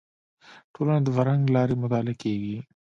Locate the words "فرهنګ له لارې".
1.15-1.75